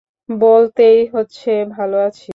[0.29, 2.29] বলতেই হচ্ছে ভালো আছি।